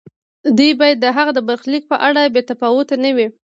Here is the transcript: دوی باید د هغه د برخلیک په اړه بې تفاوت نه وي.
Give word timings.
دوی 0.57 0.71
باید 0.79 0.97
د 1.01 1.05
هغه 1.17 1.31
د 1.35 1.39
برخلیک 1.49 1.83
په 1.91 1.97
اړه 2.07 2.31
بې 2.33 2.41
تفاوت 2.49 2.87
نه 3.03 3.11
وي. 3.15 3.27